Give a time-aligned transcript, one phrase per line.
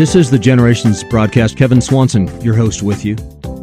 [0.00, 1.58] This is the Generations broadcast.
[1.58, 3.16] Kevin Swanson, your host, with you.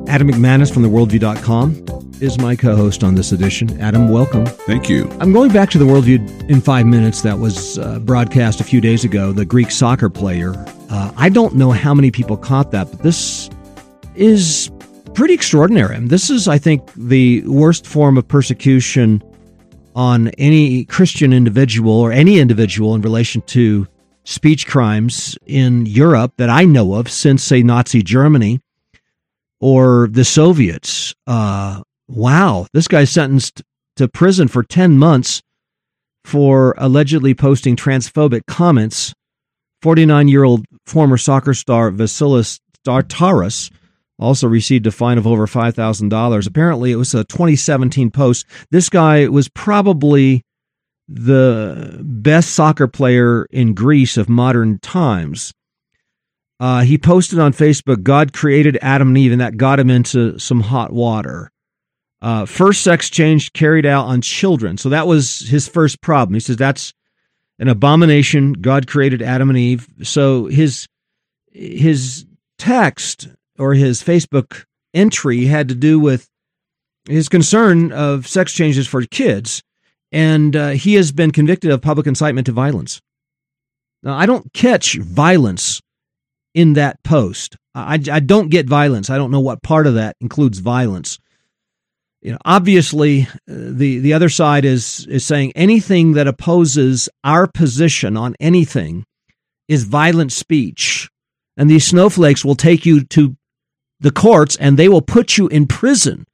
[0.07, 3.81] Adam McManus from theworldview.com is my co host on this edition.
[3.81, 4.46] Adam, welcome.
[4.46, 5.10] Thank you.
[5.20, 8.79] I'm going back to the Worldview in five minutes that was uh, broadcast a few
[8.79, 10.54] days ago, the Greek soccer player.
[10.91, 13.50] Uh, I don't know how many people caught that, but this
[14.14, 14.70] is
[15.16, 15.95] pretty extraordinary.
[15.95, 19.23] And this is, I think, the worst form of persecution
[19.98, 23.88] on any Christian individual or any individual in relation to
[24.26, 28.59] speech crimes in Europe that I know of since, say, Nazi Germany
[29.59, 31.16] or the Soviets.
[31.25, 33.63] Uh, wow, this guy's sentenced
[33.95, 35.41] to prison for 10 months
[36.23, 39.16] for allegedly posting transphobic comments.
[39.81, 43.72] 49 year old former soccer star Vasilis Tsiartas
[44.20, 46.48] also received a fine of over $5,000.
[46.48, 48.45] Apparently, it was a 2017 post.
[48.71, 50.44] This guy was probably
[51.08, 55.53] the best soccer player in Greece of modern times.
[56.59, 60.39] Uh, he posted on Facebook, God created Adam and Eve, and that got him into
[60.39, 61.52] some hot water.
[62.20, 64.77] Uh, first sex change carried out on children.
[64.77, 66.33] So that was his first problem.
[66.33, 66.94] He says that's
[67.59, 68.53] an abomination.
[68.53, 69.88] God created Adam and Eve.
[70.02, 70.88] So his
[71.52, 72.25] his
[72.58, 73.27] text
[73.58, 76.30] or his Facebook entry had to do with
[77.08, 79.64] his concern of sex changes for kids
[80.11, 83.02] and uh, he has been convicted of public incitement to violence.
[84.03, 85.81] Now, I don't catch violence
[86.53, 87.58] in that post.
[87.75, 89.09] I, I don't get violence.
[89.09, 91.19] I don't know what part of that includes violence.
[92.21, 97.47] You know, obviously, uh, the the other side is is saying anything that opposes our
[97.47, 99.05] position on anything
[99.67, 101.09] is violent speech,
[101.58, 103.36] and these snowflakes will take you to
[104.00, 106.26] the courts and they will put you in prison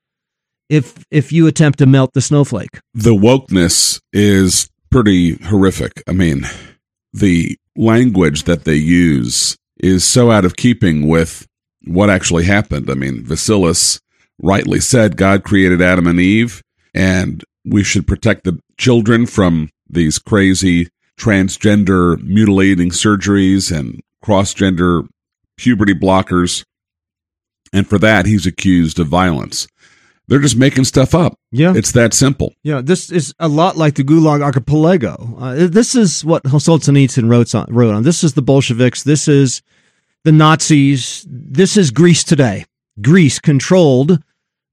[0.69, 2.79] if if you attempt to melt the snowflake.
[2.93, 6.03] The wokeness is pretty horrific.
[6.07, 6.45] I mean,
[7.13, 11.47] the language that they use is so out of keeping with
[11.85, 12.89] what actually happened.
[12.89, 13.99] I mean, Vasilis
[14.41, 16.61] rightly said God created Adam and Eve,
[16.93, 20.89] and we should protect the children from these crazy
[21.19, 25.03] transgender mutilating surgeries and cross gender
[25.57, 26.63] puberty blockers.
[27.73, 29.67] And for that, he's accused of violence.
[30.27, 31.37] They're just making stuff up.
[31.51, 31.73] Yeah.
[31.75, 32.53] It's that simple.
[32.63, 35.35] Yeah, this is a lot like the Gulag Archipelago.
[35.37, 38.03] Uh, this is what Solzhenitsyn wrote on, wrote on.
[38.03, 39.03] This is the Bolsheviks.
[39.03, 39.61] This is
[40.23, 41.25] the Nazis.
[41.29, 42.65] This is Greece today.
[43.01, 44.23] Greece controlled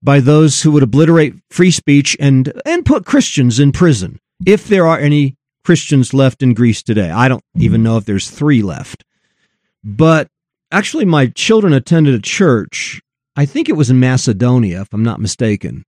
[0.03, 4.21] by those who would obliterate free speech and, and put Christians in prison.
[4.47, 8.31] If there are any Christians left in Greece today, I don't even know if there's
[8.31, 9.05] three left.
[9.83, 10.29] But
[10.71, 13.01] actually, my children attended a church
[13.37, 15.85] I think it was in Macedonia, if I'm not mistaken.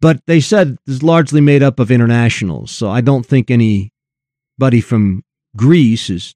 [0.00, 5.22] But they said it's largely made up of internationals, so I don't think anybody from
[5.56, 6.34] Greece is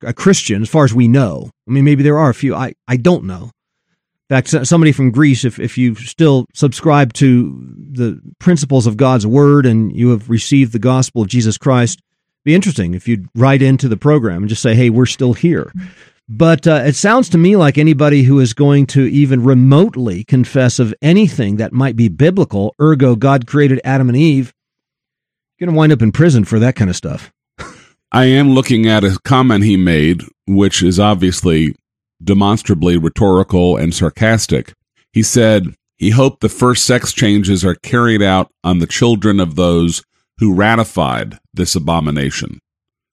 [0.00, 1.50] a Christian, as far as we know.
[1.68, 2.54] I mean, maybe there are a few.
[2.54, 3.50] I, I don't know.
[4.28, 9.26] In fact, somebody from Greece, if, if you still subscribe to the principles of God's
[9.26, 12.00] word and you have received the gospel of Jesus Christ,
[12.44, 15.72] be interesting if you'd write into the program and just say, hey, we're still here.
[16.28, 20.78] But uh, it sounds to me like anybody who is going to even remotely confess
[20.78, 24.52] of anything that might be biblical, ergo, God created Adam and Eve,
[25.60, 27.32] going to wind up in prison for that kind of stuff.
[28.10, 31.76] I am looking at a comment he made, which is obviously
[32.22, 34.72] demonstrably rhetorical and sarcastic.
[35.12, 39.54] He said he hoped the first sex changes are carried out on the children of
[39.54, 40.02] those
[40.38, 42.58] who ratified this abomination.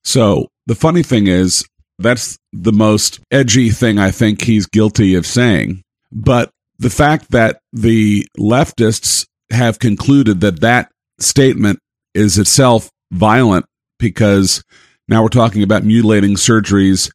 [0.04, 1.64] So the funny thing is,
[1.98, 5.82] that's the most edgy thing I think he's guilty of saying.
[6.12, 11.78] But the fact that the leftists have concluded that that statement
[12.14, 13.66] is itself violent
[13.98, 14.64] because
[15.08, 17.10] now we're talking about mutilating surgeries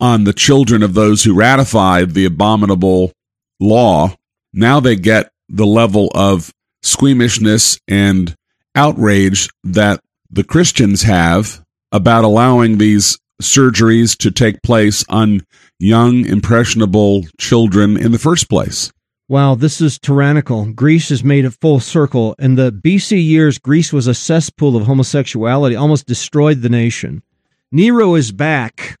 [0.00, 3.12] on the children of those who ratified the abominable
[3.58, 4.14] law.
[4.52, 6.50] Now they get the level of
[6.82, 8.34] squeamishness and
[8.74, 10.00] outrage that
[10.30, 11.62] the Christians have
[11.92, 15.40] about allowing these surgeries to take place on
[15.78, 18.92] young, impressionable children in the first place.
[19.28, 20.72] Wow, this is tyrannical.
[20.72, 22.34] Greece has made a full circle.
[22.38, 27.22] In the BC years, Greece was a cesspool of homosexuality, almost destroyed the nation.
[27.70, 28.98] Nero is back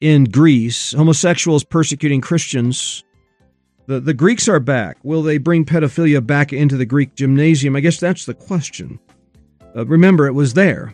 [0.00, 0.92] in Greece.
[0.92, 3.02] Homosexuals persecuting Christians.
[3.86, 4.98] The, the Greeks are back.
[5.02, 7.76] Will they bring pedophilia back into the Greek gymnasium?
[7.76, 8.98] I guess that's the question.
[9.74, 10.92] Uh, remember, it was there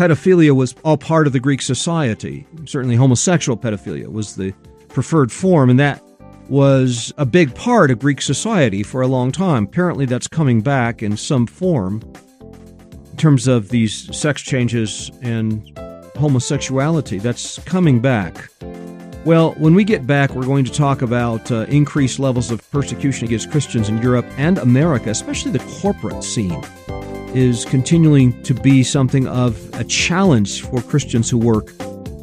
[0.00, 2.46] pedophilia was all part of the Greek society.
[2.64, 4.54] Certainly, homosexual pedophilia was the
[4.88, 6.02] preferred form, and that
[6.48, 9.64] was a big part of Greek society for a long time.
[9.64, 12.00] Apparently, that's coming back in some form
[13.10, 15.78] in terms of these sex changes and
[16.16, 17.18] homosexuality.
[17.18, 18.48] That's coming back.
[19.26, 23.26] Well, when we get back, we're going to talk about uh, increased levels of persecution
[23.26, 26.64] against Christians in Europe and America, especially the corporate scene,
[27.34, 31.70] is continuing to be something of a challenge for Christians who work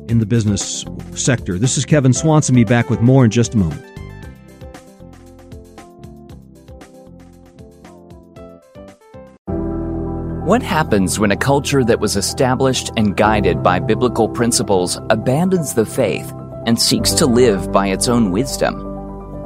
[0.10, 1.58] in the business sector.
[1.58, 2.56] This is Kevin Swanson.
[2.56, 3.84] Be back with more in just a moment.
[10.46, 15.86] What happens when a culture that was established and guided by biblical principles abandons the
[15.86, 16.32] faith
[16.66, 18.80] and seeks to live by its own wisdom.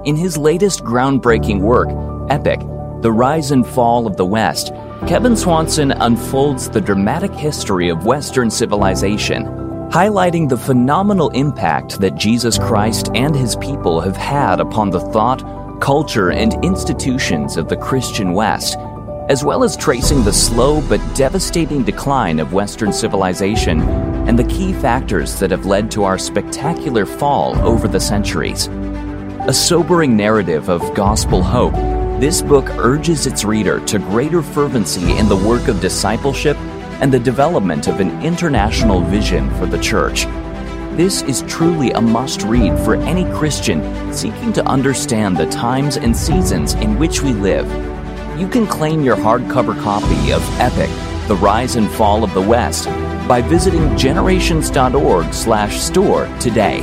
[0.05, 1.89] In his latest groundbreaking work,
[2.31, 2.59] Epic
[3.01, 4.71] The Rise and Fall of the West,
[5.07, 9.45] Kevin Swanson unfolds the dramatic history of Western civilization,
[9.89, 15.43] highlighting the phenomenal impact that Jesus Christ and his people have had upon the thought,
[15.81, 18.77] culture, and institutions of the Christian West
[19.31, 23.81] as well as tracing the slow but devastating decline of Western civilization
[24.27, 28.67] and the key factors that have led to our spectacular fall over the centuries.
[29.47, 31.73] A sobering narrative of gospel hope,
[32.21, 36.55] this book urges its reader to greater fervency in the work of discipleship
[37.01, 40.25] and the development of an international vision for the church.
[40.95, 46.15] This is truly a must read for any Christian seeking to understand the times and
[46.15, 47.67] seasons in which we live
[48.41, 50.89] you can claim your hardcover copy of Epic,
[51.27, 52.85] The Rise and Fall of the West
[53.27, 56.79] by visiting generations.org/store today.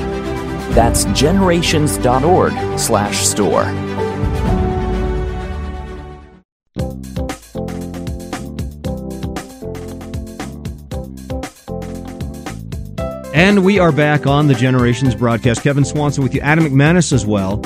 [0.70, 3.97] That's generations.org/store.
[13.38, 15.62] And we are back on the Generations broadcast.
[15.62, 17.64] Kevin Swanson with you, Adam McManus as well.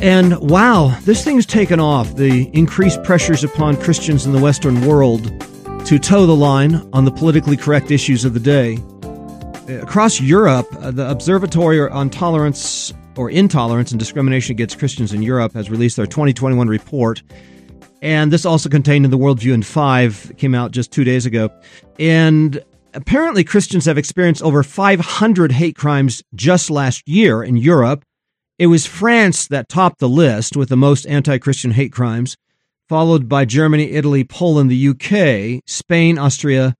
[0.00, 2.14] And wow, this thing's taken off.
[2.14, 5.24] The increased pressures upon Christians in the Western world
[5.86, 8.78] to toe the line on the politically correct issues of the day.
[9.82, 15.54] Across Europe, uh, the Observatory on Tolerance or Intolerance and Discrimination Against Christians in Europe
[15.54, 17.20] has released their 2021 report.
[18.00, 21.50] And this also contained in the Worldview in 5, came out just two days ago.
[21.98, 22.62] And
[22.94, 28.04] apparently, Christians have experienced over 500 hate crimes just last year in Europe
[28.58, 32.36] it was France that topped the list with the most anti Christian hate crimes,
[32.88, 36.76] followed by Germany, Italy, Poland, the UK, Spain, Austria,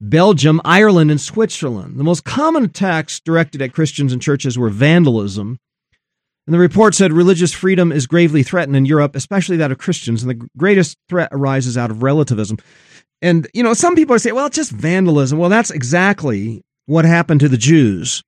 [0.00, 1.98] Belgium, Ireland, and Switzerland.
[1.98, 5.58] The most common attacks directed at Christians and churches were vandalism.
[6.46, 10.22] And the report said religious freedom is gravely threatened in Europe, especially that of Christians,
[10.22, 12.56] and the greatest threat arises out of relativism.
[13.20, 15.38] And, you know, some people say, well, it's just vandalism.
[15.38, 18.22] Well, that's exactly what happened to the Jews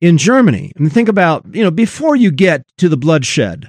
[0.00, 0.72] in Germany.
[0.76, 3.68] I mean, think about, you know, before you get to the bloodshed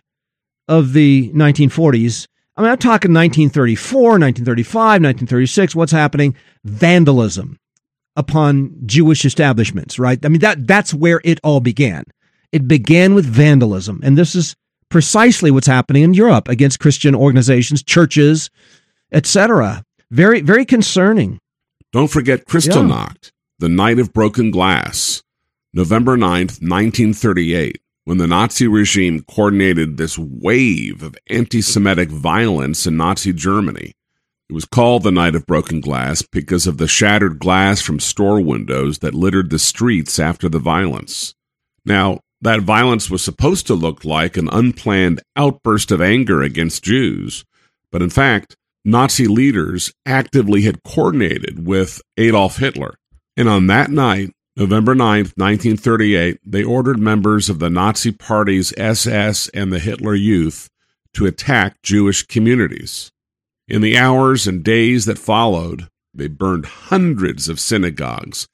[0.67, 2.27] of the 1940s,
[2.57, 6.35] I mean, I'm talking 1934, 1935, 1936, what's happening?
[6.63, 7.57] Vandalism
[8.15, 10.23] upon Jewish establishments, right?
[10.25, 12.03] I mean, that, that's where it all began.
[12.51, 14.01] It began with vandalism.
[14.03, 14.55] And this is
[14.89, 18.49] precisely what's happening in Europe against Christian organizations, churches,
[19.13, 19.83] etc.
[20.11, 21.39] Very, very concerning.
[21.93, 23.29] Don't forget Kristallnacht, yeah.
[23.59, 25.23] the night of broken glass.
[25.73, 32.97] November 9th, 1938, when the Nazi regime coordinated this wave of anti Semitic violence in
[32.97, 33.93] Nazi Germany.
[34.49, 38.41] It was called the Night of Broken Glass because of the shattered glass from store
[38.41, 41.35] windows that littered the streets after the violence.
[41.85, 47.45] Now, that violence was supposed to look like an unplanned outburst of anger against Jews,
[47.93, 52.95] but in fact, Nazi leaders actively had coordinated with Adolf Hitler.
[53.37, 59.49] And on that night, November 9th, 1938, they ordered members of the Nazi Party's SS
[59.49, 60.69] and the Hitler Youth
[61.13, 63.11] to attack Jewish communities.
[63.67, 68.47] In the hours and days that followed, they burned hundreds of synagogues.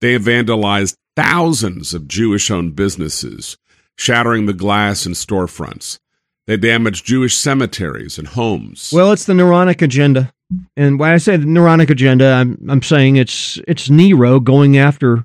[0.00, 3.56] They vandalized thousands of Jewish owned businesses,
[3.96, 5.98] shattering the glass in storefronts.
[6.46, 8.90] They damaged Jewish cemeteries and homes.
[8.92, 10.32] Well, it's the Neronic agenda.
[10.76, 15.24] And when I say the Neronic agenda, I'm, I'm saying it's it's Nero going after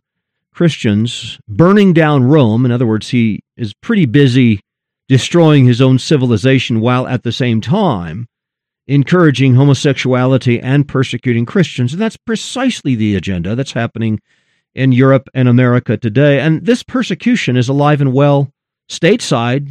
[0.54, 2.66] Christians, burning down Rome.
[2.66, 4.62] In other words, he is pretty busy
[5.10, 8.28] destroying his own civilization while at the same time
[8.88, 11.94] encouraging homosexuality and persecuting Christians.
[11.94, 14.20] And that's precisely the agenda that's happening
[14.74, 16.40] in Europe and America today.
[16.40, 18.52] And this persecution is alive and well
[18.90, 19.70] stateside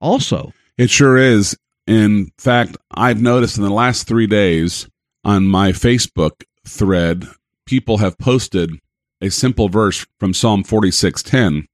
[0.00, 0.52] also.
[0.78, 1.56] It sure is.
[1.86, 4.88] In fact, I've noticed in the last three days
[5.24, 7.26] on my Facebook thread,
[7.66, 8.78] people have posted
[9.20, 11.66] a simple verse from Psalm 46:10,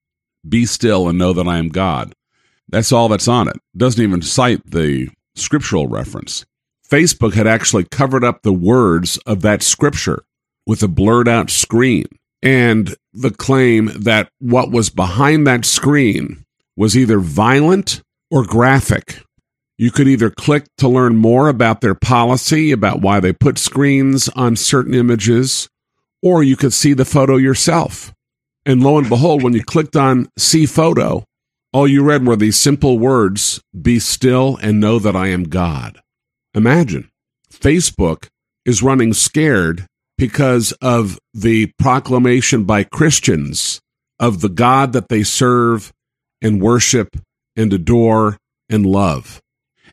[0.49, 2.15] "Be still and know that I am God."
[2.69, 3.57] That's all that's on it.
[3.77, 6.45] Doesn't even cite the scriptural reference.
[6.87, 10.25] Facebook had actually covered up the words of that scripture
[10.67, 12.07] with a blurred out screen
[12.43, 16.45] and the claim that what was behind that screen
[16.77, 19.23] was either violent or graphic.
[19.77, 24.29] You could either click to learn more about their policy, about why they put screens
[24.31, 25.69] on certain images,
[26.23, 28.13] or you could see the photo yourself.
[28.67, 31.25] And lo and behold, when you clicked on see photo,
[31.73, 36.01] all you read were these simple words Be still and know that I am God.
[36.55, 37.09] Imagine
[37.53, 38.29] Facebook
[38.65, 43.81] is running scared because of the proclamation by Christians
[44.19, 45.93] of the God that they serve
[46.43, 47.17] and worship
[47.59, 48.39] and adore
[48.71, 49.43] and love.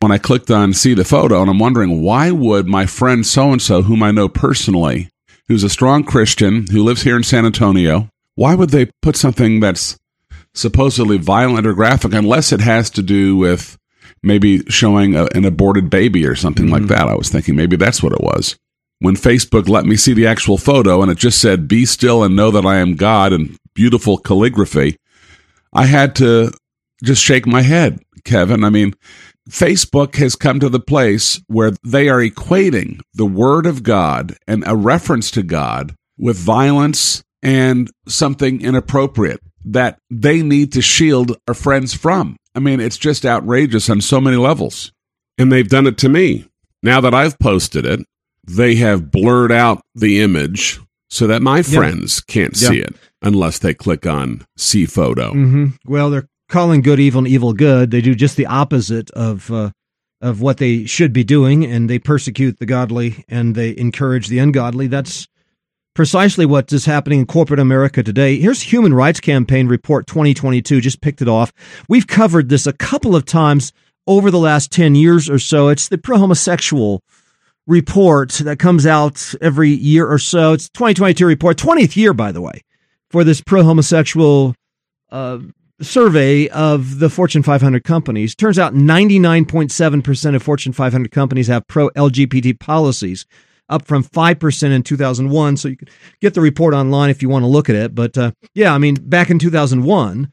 [0.00, 3.52] When I clicked on see the photo, and I'm wondering why would my friend so
[3.52, 5.08] and so, whom I know personally,
[5.48, 9.60] who's a strong Christian who lives here in San Antonio, why would they put something
[9.60, 9.98] that's
[10.54, 13.76] supposedly violent or graphic unless it has to do with
[14.22, 16.74] maybe showing a, an aborted baby or something mm-hmm.
[16.74, 17.08] like that?
[17.08, 18.56] I was thinking maybe that's what it was.
[18.98, 22.36] When Facebook let me see the actual photo and it just said, Be still and
[22.36, 24.96] know that I am God in beautiful calligraphy,
[25.72, 26.52] I had to
[27.02, 28.64] just shake my head, Kevin.
[28.64, 28.94] I mean,
[29.48, 34.64] Facebook has come to the place where they are equating the word of God and
[34.66, 41.54] a reference to God with violence and something inappropriate that they need to shield our
[41.54, 42.36] friends from.
[42.54, 44.92] I mean, it's just outrageous on so many levels.
[45.38, 46.48] And they've done it to me.
[46.82, 48.00] Now that I've posted it,
[48.44, 52.26] they have blurred out the image so that my friends yep.
[52.26, 52.70] can't yep.
[52.70, 55.32] see it unless they click on see photo.
[55.32, 55.66] Mm-hmm.
[55.86, 57.90] Well, they're calling good evil and evil good.
[57.90, 59.70] They do just the opposite of uh,
[60.20, 64.38] of what they should be doing, and they persecute the godly and they encourage the
[64.38, 64.86] ungodly.
[64.86, 65.28] That's
[65.94, 68.38] precisely what is happening in corporate America today.
[68.38, 70.80] Here's Human Rights Campaign Report 2022.
[70.80, 71.52] Just picked it off.
[71.88, 73.72] We've covered this a couple of times
[74.06, 75.68] over the last 10 years or so.
[75.68, 77.02] It's the pro homosexual
[77.66, 80.52] report that comes out every year or so.
[80.52, 82.62] It's 2022 report, 20th year, by the way,
[83.10, 84.54] for this pro homosexual
[85.10, 85.38] uh,
[85.80, 88.34] survey of the Fortune 500 companies.
[88.34, 93.26] Turns out 99.7% of Fortune 500 companies have pro LGBT policies,
[93.68, 95.56] up from 5% in 2001.
[95.56, 95.88] So you can
[96.20, 97.94] get the report online if you want to look at it.
[97.94, 100.32] But uh, yeah, I mean, back in 2001,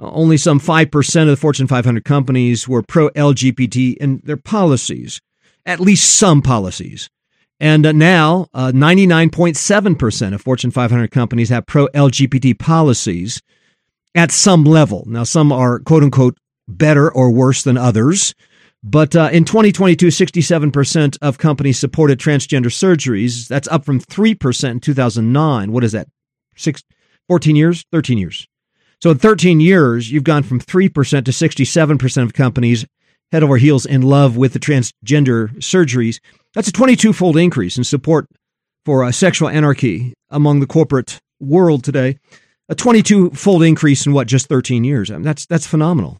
[0.00, 5.20] only some 5% of the Fortune 500 companies were pro LGBT in their policies,
[5.64, 7.08] at least some policies.
[7.60, 13.40] And uh, now, uh, 99.7% of Fortune 500 companies have pro LGBT policies
[14.14, 15.04] at some level.
[15.06, 16.36] Now, some are quote unquote
[16.68, 18.34] better or worse than others.
[18.84, 23.46] But uh, in 2022, 67% of companies supported transgender surgeries.
[23.46, 25.72] That's up from 3% in 2009.
[25.72, 26.08] What is that?
[26.56, 26.82] Six,
[27.28, 27.84] 14 years?
[27.92, 28.48] 13 years.
[29.00, 30.92] So in 13 years, you've gone from 3%
[31.24, 32.84] to 67% of companies
[33.30, 36.20] head over heels in love with the transgender surgeries.
[36.54, 38.26] That's a 22 fold increase in support
[38.84, 42.18] for uh, sexual anarchy among the corporate world today
[42.68, 45.10] a 22 fold increase in what just 13 years.
[45.10, 46.18] I mean, that's that's phenomenal.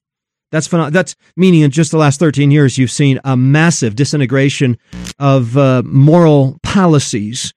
[0.51, 0.93] That's phenomenal.
[0.93, 4.79] That's meaning in just the last 13 years, you've seen a massive disintegration
[5.19, 7.55] of uh, moral policies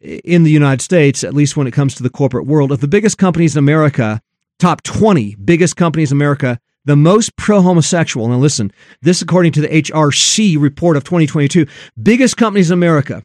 [0.00, 2.70] in the United States, at least when it comes to the corporate world.
[2.70, 4.20] Of the biggest companies in America,
[4.58, 8.28] top 20 biggest companies in America, the most pro homosexual.
[8.28, 11.66] Now, listen, this according to the HRC report of 2022,
[12.00, 13.22] biggest companies in America,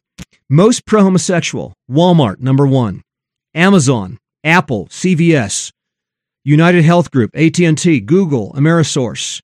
[0.50, 3.02] most pro homosexual, Walmart, number one,
[3.54, 5.72] Amazon, Apple, CVS,
[6.44, 9.40] United Health Group, AT&T, Google, Amerisource,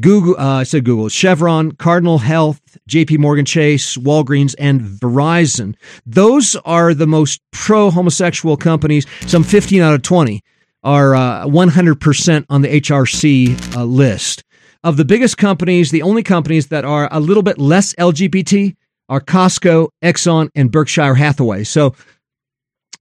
[0.00, 5.74] Google, uh, I said Google, Chevron, Cardinal Health, JP Morgan Chase, Walgreens, and Verizon.
[6.04, 9.06] Those are the most pro homosexual companies.
[9.26, 10.42] Some 15 out of 20
[10.82, 14.44] are uh, 100% on the HRC uh, list.
[14.84, 18.76] Of the biggest companies, the only companies that are a little bit less LGBT
[19.08, 21.64] are Costco, Exxon, and Berkshire Hathaway.
[21.64, 21.94] So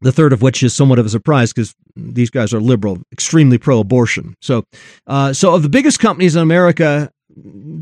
[0.01, 3.57] the third of which is somewhat of a surprise because these guys are liberal, extremely
[3.57, 4.35] pro-abortion.
[4.41, 4.65] So,
[5.07, 7.09] uh, so of the biggest companies in America,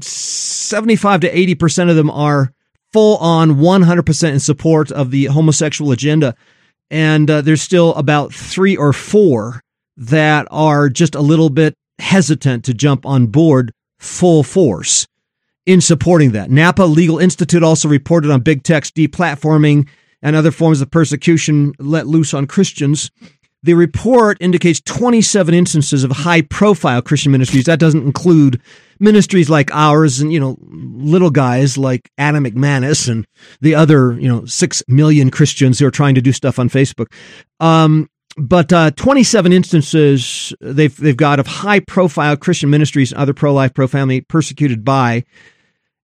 [0.02, 2.54] seventy-five to eighty percent of them are
[2.92, 6.36] full on, one hundred percent in support of the homosexual agenda,
[6.92, 9.62] and uh, there's still about three or four
[9.98, 15.08] that are just a little bit hesitant to jump on board full force
[15.66, 16.52] in supporting that.
[16.52, 19.88] Napa Legal Institute also reported on big tech's deplatforming
[20.24, 23.12] and other forms of persecution let loose on Christians.
[23.62, 27.66] The report indicates 27 instances of high profile Christian ministries.
[27.66, 28.62] That doesn't include
[29.00, 33.28] ministries like ours and, you know, little guys like Adam McManus and
[33.62, 37.08] the other, you know, six million Christians who are trying to do stuff on Facebook.
[37.60, 43.34] Um, but uh, 27 instances they've they've got of high profile Christian ministries and other
[43.34, 45.24] pro life, pro family persecuted by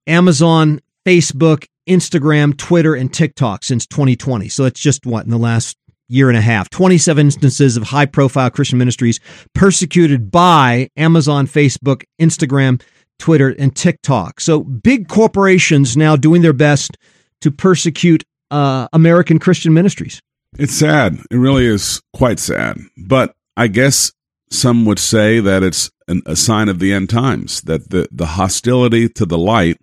[0.05, 4.48] Amazon, Facebook, Instagram, Twitter, and TikTok since 2020.
[4.50, 5.75] So it's just what in the last
[6.08, 6.69] year and a half.
[6.69, 9.19] 27 instances of high profile Christian ministries
[9.53, 12.81] persecuted by Amazon, Facebook, Instagram,
[13.19, 14.39] Twitter, and TikTok.
[14.39, 16.98] So big corporations now doing their best
[17.41, 20.22] to persecute uh, American Christian ministries.
[20.58, 21.19] It's sad.
[21.29, 22.77] It really is quite sad.
[22.98, 24.12] But I guess
[24.50, 28.25] some would say that it's an, a sign of the end times, that the, the
[28.25, 29.77] hostility to the light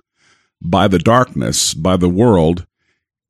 [0.63, 2.67] by the darkness, by the world,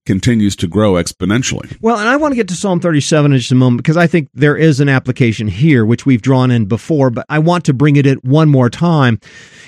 [0.06, 1.76] continues to grow exponentially.
[1.82, 4.06] Well, and I want to get to Psalm 37 in just a moment because I
[4.06, 7.74] think there is an application here, which we've drawn in before, but I want to
[7.74, 9.20] bring it in one more time.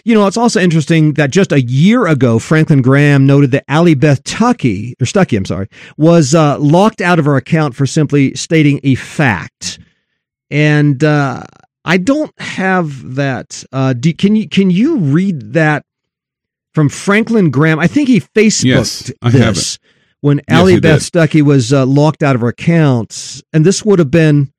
[0.05, 3.97] You know, it's also interesting that just a year ago, Franklin Graham noted that Allie
[3.97, 8.35] Beth Tuckey, or Stuckey, I'm sorry, was uh, locked out of her account for simply
[8.35, 9.81] stating a fact.
[10.51, 11.43] And uh,
[11.85, 13.65] I don't have that.
[13.73, 15.85] Uh, do, can you can you read that
[16.79, 17.81] from Franklin Graham?
[17.81, 19.43] I think he Facebooked yes, I this.
[19.43, 19.79] Have it
[20.21, 23.99] when yes, Allie Beth Stuckey was uh, locked out of her account, and this would
[23.99, 24.53] have been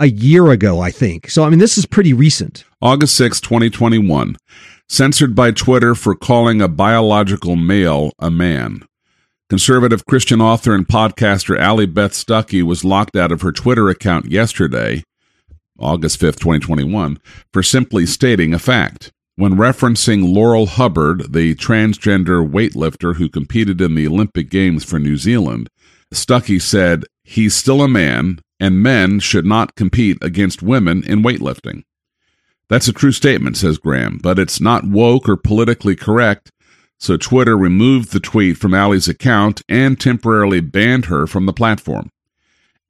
[0.00, 1.28] a year ago, I think.
[1.28, 2.64] So, I mean, this is pretty recent.
[2.80, 4.36] August 6, 2021.
[4.88, 8.86] Censored by Twitter for calling a biological male a man.
[9.50, 14.30] Conservative Christian author and podcaster Allie Beth Stuckey was locked out of her Twitter account
[14.30, 15.04] yesterday,
[15.78, 17.18] August 5th, 2021,
[17.52, 19.12] for simply stating a fact.
[19.38, 25.16] When referencing Laurel Hubbard, the transgender weightlifter who competed in the Olympic Games for New
[25.16, 25.70] Zealand,
[26.12, 31.84] Stuckey said, He's still a man, and men should not compete against women in weightlifting.
[32.68, 36.50] That's a true statement, says Graham, but it's not woke or politically correct,
[36.98, 42.10] so Twitter removed the tweet from Allie's account and temporarily banned her from the platform.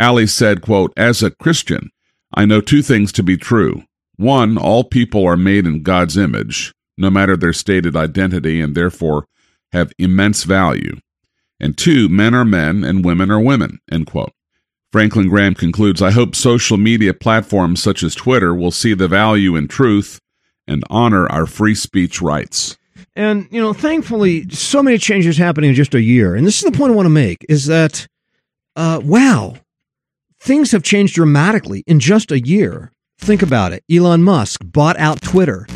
[0.00, 1.90] Allie said, quote, As a Christian,
[2.33, 3.83] I know two things to be true.
[4.19, 9.27] One, all people are made in God's image, no matter their stated identity, and therefore
[9.73, 10.99] have immense value.
[11.61, 13.79] And two, men are men and women are women.
[13.91, 14.33] End quote.
[14.91, 19.54] Franklin Graham concludes I hope social media platforms such as Twitter will see the value
[19.54, 20.19] in truth
[20.67, 22.76] and honor our free speech rights.
[23.15, 26.35] And, you know, thankfully, so many changes happening in just a year.
[26.35, 28.07] And this is the point I want to make is that,
[28.76, 29.54] uh, wow,
[30.41, 32.93] things have changed dramatically in just a year.
[33.19, 33.85] Think about it.
[33.91, 35.67] Elon Musk bought out Twitter.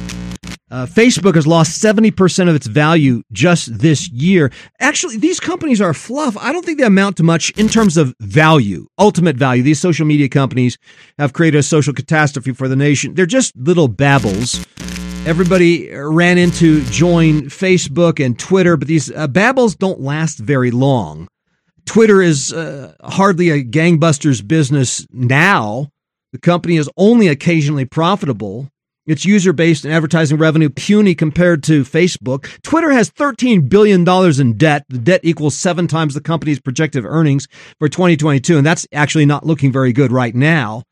[0.73, 4.51] Uh, Facebook has lost 70% of its value just this year.
[4.81, 6.35] Actually, these companies are fluff.
[6.39, 9.63] I don't think they amount to much in terms of value, ultimate value.
[9.63, 10.79] These social media companies
[11.19, 13.13] have created a social catastrophe for the nation.
[13.13, 14.65] They're just little babbles.
[15.27, 20.71] Everybody ran in to join Facebook and Twitter, but these uh, babbles don't last very
[20.71, 21.29] long.
[21.85, 25.91] Twitter is uh, hardly a gangbusters business now
[26.33, 28.69] the company is only occasionally profitable.
[29.05, 32.61] Its user base and advertising revenue puny compared to Facebook.
[32.63, 34.09] Twitter has $13 billion
[34.41, 34.85] in debt.
[34.89, 37.49] The debt equals seven times the company's projected earnings
[37.81, 38.57] for 2022.
[38.57, 40.85] And that's actually not looking very good right now.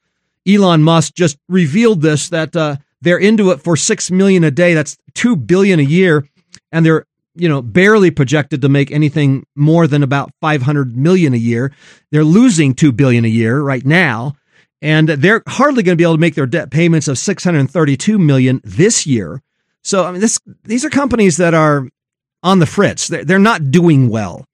[0.47, 4.75] Elon Musk just revealed this that uh, they're into it for six million a day.
[4.75, 6.27] That's two billion a year,
[6.73, 11.39] and they're you know barely projected to make anything more than about 500 million a
[11.39, 11.73] year.
[12.11, 14.35] They're losing two billion a year right now
[14.83, 18.61] and they're hardly going to be able to make their debt payments of 632 million
[18.65, 19.43] this year.
[19.83, 21.89] So I mean, this these are companies that are
[22.43, 23.09] on the fritz.
[23.09, 24.45] They're, they're not doing well.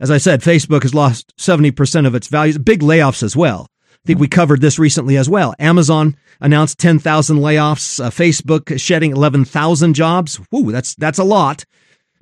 [0.00, 2.56] As I said, Facebook has lost 70% of its values.
[2.56, 3.66] Big layoffs as well.
[3.92, 5.54] I think we covered this recently as well.
[5.58, 8.02] Amazon announced 10,000 layoffs.
[8.02, 10.40] Uh, Facebook shedding 11,000 jobs.
[10.52, 11.64] Whoo, that's that's a lot.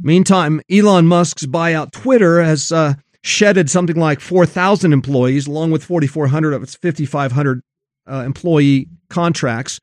[0.01, 6.53] Meantime, Elon Musk's buyout Twitter has uh, shedded something like 4,000 employees, along with 4,400
[6.53, 7.63] of its 5,500
[8.09, 9.81] uh, employee contracts.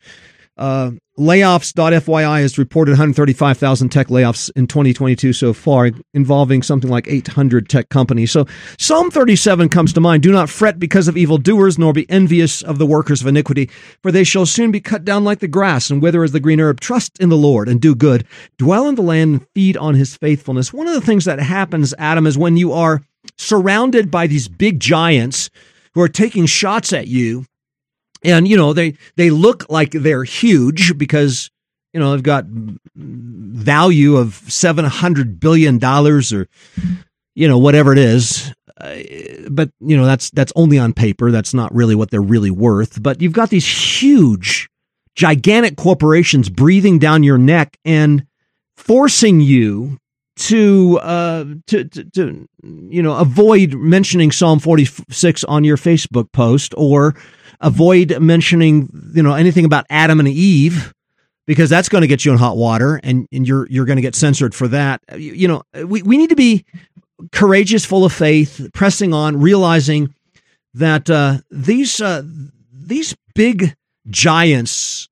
[0.55, 7.69] Uh, layoffs.fyi has reported 135,000 tech layoffs in 2022 so far, involving something like 800
[7.69, 8.31] tech companies.
[8.31, 8.45] So
[8.77, 10.21] Psalm 37 comes to mind.
[10.21, 13.69] Do not fret because of evildoers, nor be envious of the workers of iniquity,
[14.01, 16.59] for they shall soon be cut down like the grass and wither as the green
[16.59, 16.79] herb.
[16.79, 18.25] Trust in the Lord and do good.
[18.57, 20.71] Dwell in the land and feed on his faithfulness.
[20.71, 23.01] One of the things that happens, Adam, is when you are
[23.37, 25.49] surrounded by these big giants
[25.93, 27.45] who are taking shots at you.
[28.23, 31.51] And, you know, they, they look like they're huge because,
[31.93, 32.45] you know, they've got
[32.95, 36.47] value of $700 billion or,
[37.35, 38.53] you know, whatever it is.
[38.79, 38.95] Uh,
[39.49, 41.31] but, you know, that's, that's only on paper.
[41.31, 43.01] That's not really what they're really worth.
[43.01, 44.69] But you've got these huge,
[45.15, 48.25] gigantic corporations breathing down your neck and
[48.77, 49.99] forcing you
[50.35, 56.73] to, uh, to, to, to, you know, avoid mentioning Psalm 46 on your Facebook post
[56.77, 57.15] or
[57.61, 60.93] avoid mentioning, you know, anything about Adam and Eve
[61.45, 64.01] because that's going to get you in hot water and, and you're you're going to
[64.01, 65.01] get censored for that.
[65.11, 66.65] You, you know, we, we need to be
[67.31, 70.13] courageous, full of faith, pressing on, realizing
[70.73, 72.23] that uh, these uh,
[72.71, 73.75] these big
[74.07, 75.07] giants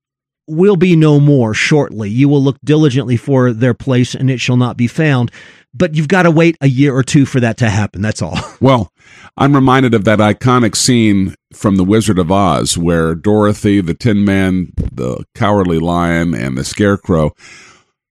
[0.51, 2.09] will be no more shortly.
[2.09, 5.31] You will look diligently for their place, and it shall not be found.
[5.73, 8.01] But you've got to wait a year or two for that to happen.
[8.01, 8.37] That's all.
[8.61, 8.91] Well,
[9.37, 14.23] I'm reminded of that iconic scene from The Wizard of Oz where Dorothy, the Tin
[14.23, 17.33] Man, the Cowardly Lion, and the Scarecrow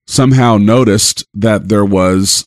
[0.07, 2.45] somehow noticed that there was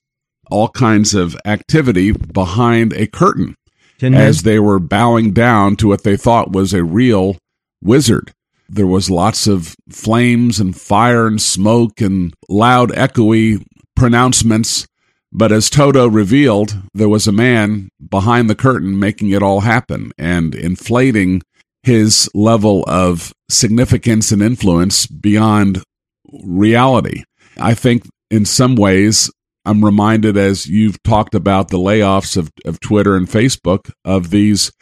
[0.50, 3.54] all kinds of activity behind a curtain
[4.02, 7.38] as they were bowing down to what they thought was a real
[7.83, 8.35] wizard.
[8.74, 14.88] There was lots of flames and fire and smoke and loud, echoey pronouncements.
[15.30, 20.10] But as Toto revealed, there was a man behind the curtain making it all happen
[20.18, 21.42] and inflating
[21.84, 25.80] his level of significance and influence beyond
[26.42, 27.22] reality.
[27.56, 29.30] I think in some ways
[29.64, 34.72] I'm reminded as you've talked about the layoffs of, of Twitter and Facebook of these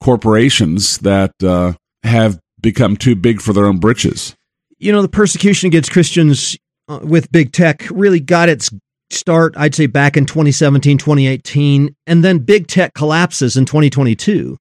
[0.00, 1.72] corporations that uh,
[2.04, 4.34] have become too big for their own britches.
[4.78, 6.56] You know, the persecution against Christians
[6.88, 8.70] uh, with big tech really got its
[9.10, 14.56] start, I'd say, back in 2017, 2018, and then big tech collapses in 2022.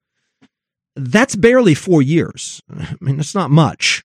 [0.96, 2.62] That's barely four years.
[2.76, 4.04] I mean, that's not much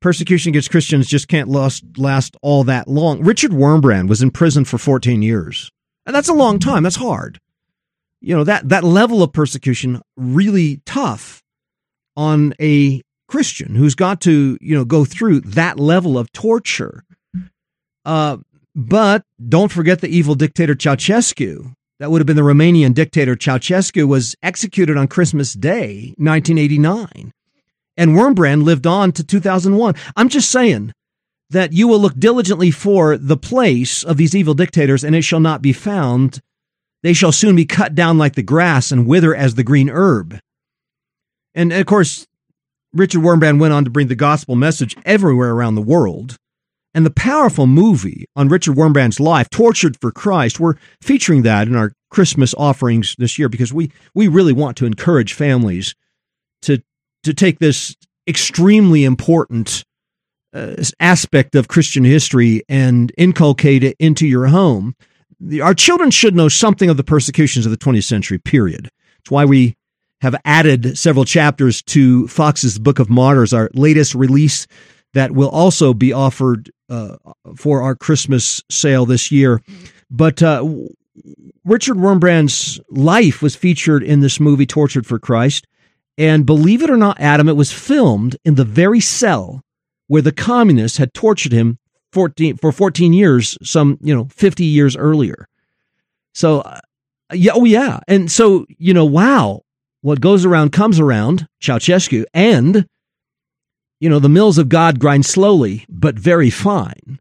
[0.00, 3.22] persecution against Christians just can't last, last all that long.
[3.22, 5.70] Richard Wurmbrand was in prison for 14 years.
[6.06, 6.82] And that's a long time.
[6.82, 7.38] That's hard.
[8.20, 11.42] You know, that, that level of persecution really tough
[12.16, 17.04] on a Christian who's got to, you know, go through that level of torture.
[18.04, 18.38] Uh,
[18.74, 21.74] but don't forget the evil dictator Ceausescu.
[21.98, 27.32] That would have been the Romanian dictator Ceausescu was executed on Christmas Day, 1989
[28.00, 29.94] and Wurmbrand lived on to 2001.
[30.16, 30.94] I'm just saying
[31.50, 35.38] that you will look diligently for the place of these evil dictators, and it shall
[35.38, 36.40] not be found.
[37.02, 40.38] They shall soon be cut down like the grass and wither as the green herb.
[41.54, 42.26] And of course,
[42.92, 46.36] Richard Wurmbrand went on to bring the gospel message everywhere around the world.
[46.92, 51.76] And the powerful movie on Richard Wurmbrand's life, Tortured for Christ, we're featuring that in
[51.76, 55.94] our Christmas offerings this year because we, we really want to encourage families
[56.62, 56.82] to
[57.22, 57.94] to take this
[58.26, 59.84] extremely important
[60.54, 64.94] uh, aspect of Christian history and inculcate it into your home.
[65.38, 68.88] The, our children should know something of the persecutions of the 20th century, period.
[69.18, 69.76] It's why we
[70.20, 74.66] have added several chapters to Fox's Book of Martyrs, our latest release
[75.14, 77.16] that will also be offered uh,
[77.56, 79.60] for our Christmas sale this year.
[80.10, 80.64] But uh,
[81.64, 85.66] Richard Wurmbrand's life was featured in this movie, Tortured for Christ.
[86.18, 89.62] And believe it or not, Adam, it was filmed in the very cell
[90.06, 91.78] where the communists had tortured him
[92.12, 95.48] 14, for 14 years, some, you know, 50 years earlier.
[96.34, 96.80] So, uh,
[97.32, 98.00] yeah, oh, yeah.
[98.08, 99.62] And so, you know, wow,
[100.02, 102.86] what goes around comes around, Ceausescu, and,
[104.00, 107.18] you know, the mills of God grind slowly, but very fine.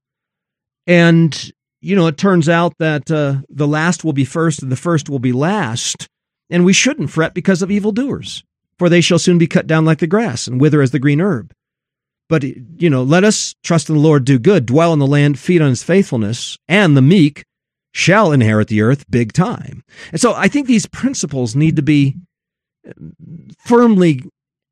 [0.87, 4.75] And, you know, it turns out that uh, the last will be first and the
[4.75, 6.07] first will be last.
[6.49, 8.43] And we shouldn't fret because of evildoers
[8.79, 11.19] for they shall soon be cut down like the grass and wither as the green
[11.19, 11.51] herb.
[12.29, 15.37] But, you know, let us trust in the Lord, do good, dwell in the land,
[15.37, 17.43] feed on his faithfulness, and the meek
[17.91, 19.83] shall inherit the earth big time.
[20.11, 22.15] And so I think these principles need to be
[23.65, 24.21] firmly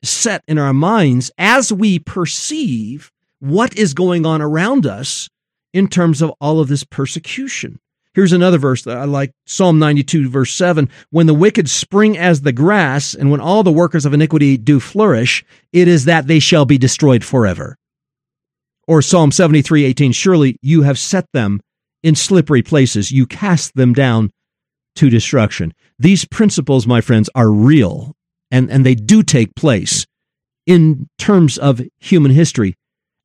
[0.03, 5.29] set in our minds as we perceive what is going on around us
[5.73, 7.79] in terms of all of this persecution.
[8.13, 10.89] Here's another verse that I like Psalm 92, verse 7.
[11.11, 14.79] When the wicked spring as the grass, and when all the workers of iniquity do
[14.79, 17.77] flourish, it is that they shall be destroyed forever.
[18.87, 20.11] Or Psalm 73, 18.
[20.13, 21.61] Surely you have set them
[22.01, 24.31] in slippery places, you cast them down
[24.95, 25.73] to destruction.
[25.99, 28.15] These principles, my friends, are real
[28.51, 30.05] and, and they do take place
[30.65, 32.75] in terms of human history,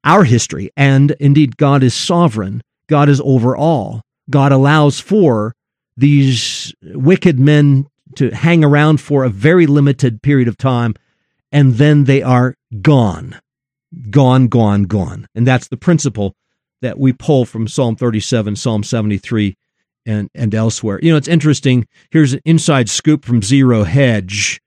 [0.04, 2.62] our history, and indeed God is sovereign.
[2.88, 4.02] God is over all.
[4.30, 5.54] God allows for
[5.96, 10.94] these wicked men to hang around for a very limited period of time,
[11.50, 13.38] and then they are gone.
[14.10, 15.26] Gone, gone, gone.
[15.34, 16.34] And that's the principle
[16.80, 19.56] that we pull from Psalm 37, Psalm 73,
[20.06, 20.98] and, and elsewhere.
[21.02, 21.86] You know, it's interesting.
[22.10, 24.60] Here's an inside scoop from Zero Hedge.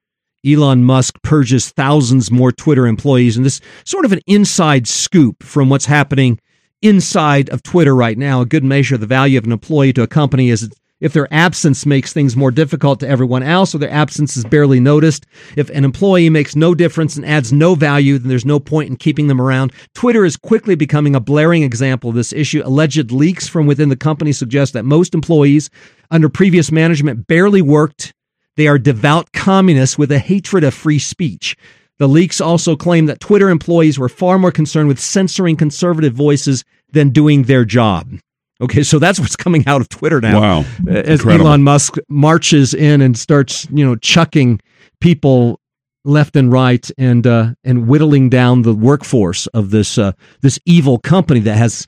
[0.45, 5.69] Elon Musk purges thousands more Twitter employees, and this sort of an inside scoop from
[5.69, 6.39] what's happening
[6.83, 8.41] inside of Twitter right now.
[8.41, 10.69] A good measure of the value of an employee to a company is
[11.01, 14.79] if their absence makes things more difficult to everyone else or their absence is barely
[14.79, 15.25] noticed,
[15.57, 18.95] if an employee makes no difference and adds no value, then there's no point in
[18.95, 19.73] keeping them around.
[19.93, 22.61] Twitter is quickly becoming a blaring example of this issue.
[22.63, 25.69] Alleged leaks from within the company suggest that most employees
[26.11, 28.13] under previous management barely worked.
[28.55, 31.57] They are devout communists with a hatred of free speech.
[31.97, 36.63] The leaks also claim that Twitter employees were far more concerned with censoring conservative voices
[36.91, 38.17] than doing their job.
[38.61, 40.39] Okay, so that's what's coming out of Twitter now.
[40.39, 40.65] Wow.
[40.87, 41.47] As Incredible.
[41.47, 44.61] Elon Musk marches in and starts, you know, chucking
[45.01, 45.59] people
[46.05, 50.97] left and right and uh, and whittling down the workforce of this uh, this evil
[50.99, 51.85] company that has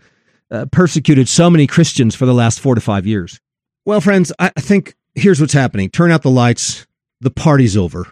[0.52, 3.40] uh, persecuted so many Christians for the last four to five years.
[3.86, 5.90] Well, friends, I I think here's what's happening.
[5.90, 6.86] Turn out the lights.
[7.22, 8.12] The party's over.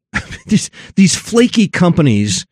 [0.46, 2.46] these these flaky companies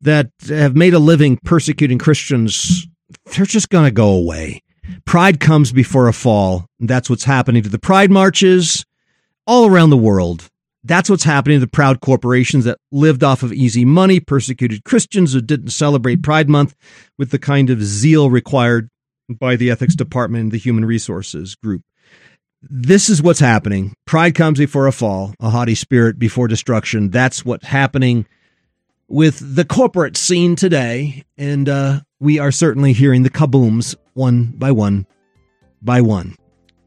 [0.00, 2.86] that have made a living persecuting Christians,
[3.34, 4.62] they're just going to go away.
[5.04, 6.66] Pride comes before a fall.
[6.80, 8.84] That's what's happening to the pride marches
[9.46, 10.48] all around the world.
[10.84, 15.32] That's what's happening to the proud corporations that lived off of easy money, persecuted Christians
[15.32, 16.74] who didn't celebrate Pride Month
[17.18, 18.88] with the kind of zeal required
[19.28, 21.82] by the ethics department and the human resources group.
[22.62, 23.94] This is what's happening.
[24.06, 27.10] Pride comes before a fall, a haughty spirit before destruction.
[27.10, 28.26] That's what's happening
[29.08, 31.24] with the corporate scene today.
[31.36, 35.06] And uh, we are certainly hearing the kabooms one by one
[35.80, 36.36] by one.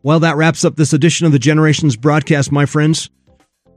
[0.03, 3.09] Well, that wraps up this edition of the Generations broadcast, my friends.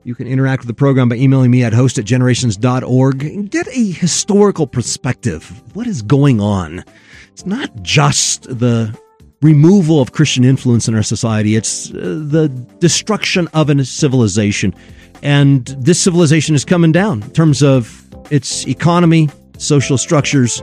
[0.04, 3.90] You can interact with the program by emailing me at host at generations.org get a
[3.90, 6.84] historical perspective what is going on.
[7.32, 8.96] It's not just the
[9.42, 14.74] removal of Christian influence in our society, it's uh, the destruction of a civilization.
[15.22, 20.62] And this civilization is coming down in terms of its economy, social structures,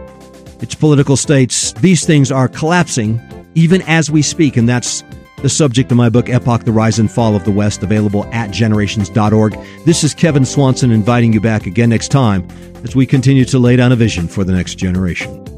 [0.62, 1.74] its political states.
[1.74, 3.22] These things are collapsing
[3.56, 5.04] even as we speak, and that's
[5.42, 8.52] the subject of my book, Epic, The Rise and Fall of the West, available at
[8.52, 9.54] generations.org.
[9.86, 12.48] This is Kevin Swanson inviting you back again next time
[12.84, 15.55] as we continue to lay down a vision for the next generation.